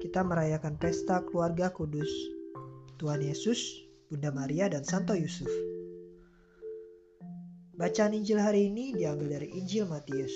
kita 0.00 0.24
merayakan 0.24 0.80
pesta 0.80 1.20
keluarga 1.28 1.68
kudus, 1.68 2.08
Tuhan 2.96 3.20
Yesus, 3.20 3.84
Bunda 4.08 4.32
Maria, 4.32 4.72
dan 4.72 4.88
Santo 4.88 5.12
Yusuf. 5.12 5.52
Bacaan 7.76 8.16
Injil 8.16 8.40
hari 8.40 8.72
ini 8.72 8.96
diambil 8.96 9.36
dari 9.36 9.52
Injil 9.52 9.84
Matius, 9.84 10.32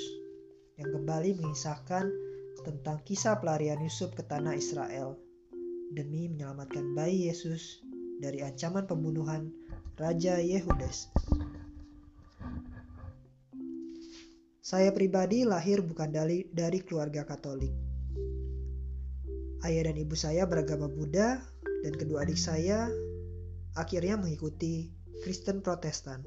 yang 0.77 0.93
kembali 0.93 1.41
mengisahkan 1.41 2.05
tentang 2.69 3.01
kisah 3.09 3.41
pelarian 3.41 3.81
Yusuf 3.81 4.13
ke 4.13 4.21
tanah 4.21 4.53
Israel 4.53 5.17
demi 5.97 6.29
menyelamatkan 6.29 6.93
bayi 6.93 7.33
Yesus 7.33 7.81
dari 8.21 8.45
ancaman 8.45 8.85
pembunuhan 8.85 9.49
Raja 9.97 10.37
Yehudes. 10.37 11.09
Saya 14.61 14.93
pribadi 14.93 15.49
lahir 15.49 15.81
bukan 15.81 16.13
dari, 16.13 16.45
dari 16.53 16.85
keluarga 16.85 17.25
Katolik 17.25 17.94
Ayah 19.65 19.89
dan 19.89 19.97
ibu 19.97 20.13
saya 20.13 20.45
beragama 20.45 20.93
Buddha 20.93 21.41
dan 21.81 21.97
kedua 21.97 22.29
adik 22.29 22.37
saya 22.37 22.85
akhirnya 23.81 24.21
mengikuti 24.21 24.93
Kristen 25.25 25.65
Protestan. 25.65 26.21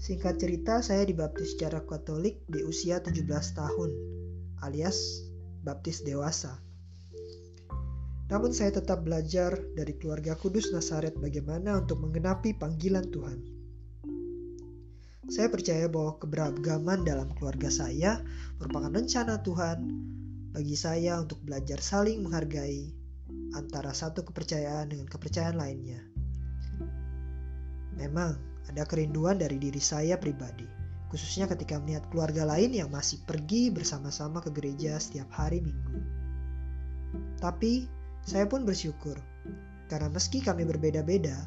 Singkat 0.00 0.40
cerita, 0.40 0.80
saya 0.80 1.04
dibaptis 1.04 1.52
secara 1.52 1.84
Katolik 1.84 2.40
di 2.48 2.64
usia 2.64 3.04
17 3.04 3.28
tahun, 3.28 3.90
alias 4.64 5.20
baptis 5.60 6.00
dewasa. 6.00 6.56
Namun 8.32 8.56
saya 8.56 8.80
tetap 8.80 9.04
belajar 9.04 9.52
dari 9.76 10.00
keluarga 10.00 10.32
kudus 10.32 10.72
Nasaret 10.72 11.12
bagaimana 11.20 11.76
untuk 11.84 12.08
menggenapi 12.08 12.56
panggilan 12.56 13.04
Tuhan. 13.12 13.38
Saya 15.28 15.52
percaya 15.52 15.92
bahwa 15.92 16.16
keberagaman 16.16 17.04
dalam 17.04 17.28
keluarga 17.36 17.68
saya 17.68 18.24
merupakan 18.56 18.96
rencana 18.96 19.44
Tuhan 19.44 19.78
bagi 20.58 20.74
saya 20.74 21.22
untuk 21.22 21.38
belajar 21.46 21.78
saling 21.78 22.18
menghargai 22.26 22.90
antara 23.54 23.94
satu 23.94 24.26
kepercayaan 24.26 24.90
dengan 24.90 25.06
kepercayaan 25.06 25.54
lainnya. 25.54 26.02
Memang 27.94 28.34
ada 28.66 28.82
kerinduan 28.82 29.38
dari 29.38 29.62
diri 29.62 29.78
saya 29.78 30.18
pribadi, 30.18 30.66
khususnya 31.14 31.46
ketika 31.46 31.78
melihat 31.78 32.10
keluarga 32.10 32.42
lain 32.42 32.74
yang 32.74 32.90
masih 32.90 33.22
pergi 33.22 33.70
bersama-sama 33.70 34.42
ke 34.42 34.50
gereja 34.50 34.98
setiap 34.98 35.30
hari 35.30 35.62
Minggu. 35.62 36.02
Tapi 37.38 37.86
saya 38.26 38.50
pun 38.50 38.66
bersyukur 38.66 39.14
karena 39.86 40.10
meski 40.10 40.42
kami 40.42 40.66
berbeda-beda, 40.66 41.38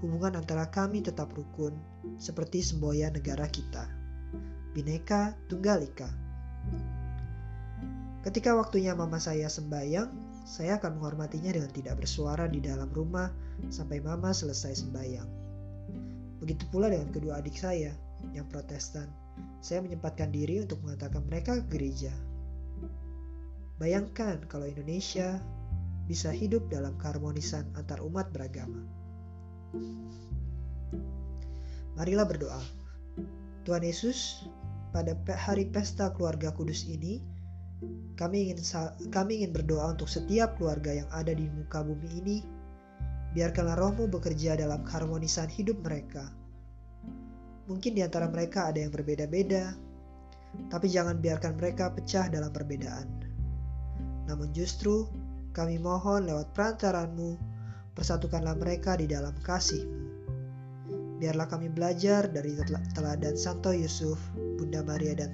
hubungan 0.00 0.32
antara 0.32 0.64
kami 0.72 1.04
tetap 1.04 1.28
rukun 1.36 1.76
seperti 2.16 2.64
semboyan 2.64 3.12
negara 3.12 3.44
kita. 3.52 3.84
Bineka 4.72 5.36
Tunggal 5.44 5.84
Ika. 5.84 6.25
Ketika 8.26 8.58
waktunya 8.58 8.90
mama 8.90 9.22
saya 9.22 9.46
sembayang, 9.46 10.42
saya 10.42 10.82
akan 10.82 10.98
menghormatinya 10.98 11.54
dengan 11.54 11.70
tidak 11.70 12.02
bersuara 12.02 12.50
di 12.50 12.58
dalam 12.58 12.90
rumah 12.90 13.30
sampai 13.70 14.02
mama 14.02 14.34
selesai 14.34 14.82
sembayang. 14.82 15.30
Begitu 16.42 16.66
pula 16.74 16.90
dengan 16.90 17.14
kedua 17.14 17.38
adik 17.38 17.54
saya 17.54 17.94
yang 18.34 18.50
protestan. 18.50 19.06
Saya 19.62 19.78
menyempatkan 19.78 20.34
diri 20.34 20.58
untuk 20.58 20.82
mengantarkan 20.82 21.22
mereka 21.22 21.62
ke 21.62 21.78
gereja. 21.78 22.10
Bayangkan 23.78 24.42
kalau 24.50 24.66
Indonesia 24.66 25.38
bisa 26.10 26.34
hidup 26.34 26.66
dalam 26.66 26.98
keharmonisan 26.98 27.62
antar 27.78 28.02
umat 28.02 28.34
beragama. 28.34 28.82
Marilah 31.94 32.26
berdoa. 32.26 32.62
Tuhan 33.62 33.86
Yesus, 33.86 34.50
pada 34.90 35.14
hari 35.38 35.70
pesta 35.70 36.10
keluarga 36.10 36.50
kudus 36.50 36.90
ini, 36.90 37.35
kami 38.16 38.48
ingin 38.48 38.58
kami 39.12 39.44
ingin 39.44 39.52
berdoa 39.52 39.92
untuk 39.92 40.08
setiap 40.08 40.56
keluarga 40.56 41.04
yang 41.04 41.08
ada 41.12 41.36
di 41.36 41.44
muka 41.52 41.84
bumi 41.84 42.08
ini. 42.24 42.36
Biarkanlah 43.36 43.76
rohmu 43.76 44.08
bekerja 44.08 44.56
dalam 44.56 44.80
keharmonisan 44.80 45.52
hidup 45.52 45.76
mereka. 45.84 46.32
Mungkin 47.68 47.92
di 47.92 48.00
antara 48.00 48.32
mereka 48.32 48.72
ada 48.72 48.80
yang 48.80 48.94
berbeda-beda, 48.94 49.76
tapi 50.72 50.88
jangan 50.88 51.20
biarkan 51.20 51.60
mereka 51.60 51.92
pecah 51.92 52.32
dalam 52.32 52.48
perbedaan. 52.48 53.04
Namun 54.24 54.56
justru 54.56 55.04
kami 55.52 55.76
mohon 55.76 56.24
lewat 56.24 56.56
perantaranmu, 56.56 57.36
persatukanlah 57.92 58.56
mereka 58.56 58.96
di 58.96 59.04
dalam 59.04 59.36
kasihmu. 59.44 60.05
Biarlah 61.16 61.48
kami 61.48 61.72
belajar 61.72 62.28
dari 62.28 62.60
teladan 62.92 63.34
Santo 63.40 63.72
Yusuf, 63.72 64.20
Bunda 64.60 64.84
Maria 64.84 65.16
dan 65.16 65.32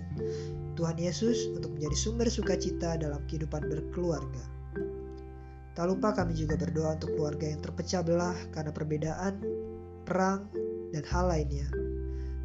Tuhan 0.79 0.97
Yesus 0.97 1.51
untuk 1.53 1.75
menjadi 1.75 1.97
sumber 1.99 2.31
sukacita 2.31 2.95
dalam 2.97 3.21
kehidupan 3.27 3.67
berkeluarga. 3.67 4.45
Tak 5.73 5.89
lupa 5.89 6.13
kami 6.13 6.37
juga 6.37 6.55
berdoa 6.61 7.01
untuk 7.01 7.17
keluarga 7.17 7.49
yang 7.49 7.61
terpecah 7.65 8.05
belah 8.05 8.37
karena 8.53 8.71
perbedaan, 8.71 9.35
perang, 10.05 10.47
dan 10.93 11.05
hal 11.09 11.33
lainnya, 11.33 11.65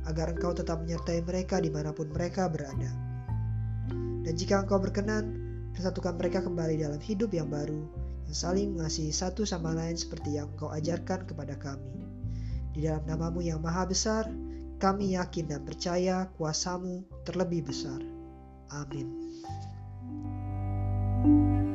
agar 0.08 0.31
engkau 0.31 0.56
tetap 0.56 0.80
menyertai 0.80 1.20
mereka 1.28 1.59
di 1.59 1.68
mana 1.68 1.92
pun 1.92 2.08
mereka 2.08 2.47
berada. 2.47 2.88
Dan 4.24 4.34
jika 4.34 4.64
engkau 4.64 4.80
berkenan, 4.80 5.36
persatukan 5.76 6.16
mereka 6.16 6.40
kembali 6.40 6.80
dalam 6.80 7.00
hidup 7.03 7.36
yang 7.36 7.52
baru, 7.52 7.84
yang 8.31 8.36
saling 8.36 8.80
mengasihi 8.80 9.12
satu 9.12 9.44
sama 9.44 9.76
lain 9.76 10.00
seperti 10.00 10.40
yang 10.40 10.47
engkau 10.56 10.72
ajarkan 10.72 11.28
kepada 11.28 11.59
kami. 11.59 12.06
Di 12.78 12.86
dalam 12.86 13.10
namamu 13.10 13.42
yang 13.42 13.58
maha 13.58 13.90
besar, 13.90 14.30
kami 14.78 15.18
yakin 15.18 15.50
dan 15.50 15.66
percaya 15.66 16.30
kuasamu 16.38 17.02
terlebih 17.26 17.66
besar. 17.66 17.98
Amin. 18.70 19.10
thank 21.18 21.62
you 21.62 21.66